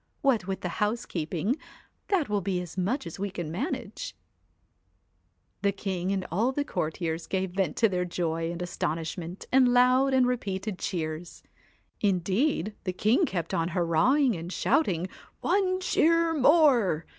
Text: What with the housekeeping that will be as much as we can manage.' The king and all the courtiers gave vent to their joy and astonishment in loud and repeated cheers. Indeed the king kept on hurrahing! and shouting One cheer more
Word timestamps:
What 0.23 0.47
with 0.47 0.61
the 0.61 0.81
housekeeping 0.81 1.57
that 2.07 2.27
will 2.27 2.41
be 2.41 2.59
as 2.59 2.75
much 2.75 3.05
as 3.05 3.19
we 3.19 3.29
can 3.29 3.51
manage.' 3.51 4.15
The 5.61 5.71
king 5.71 6.11
and 6.11 6.25
all 6.31 6.51
the 6.51 6.65
courtiers 6.65 7.27
gave 7.27 7.51
vent 7.51 7.77
to 7.77 7.87
their 7.87 8.03
joy 8.03 8.51
and 8.51 8.63
astonishment 8.63 9.45
in 9.53 9.73
loud 9.75 10.15
and 10.15 10.25
repeated 10.25 10.79
cheers. 10.79 11.43
Indeed 11.99 12.73
the 12.83 12.93
king 12.93 13.27
kept 13.27 13.53
on 13.53 13.67
hurrahing! 13.77 14.35
and 14.35 14.51
shouting 14.51 15.07
One 15.41 15.79
cheer 15.79 16.33
more 16.33 17.05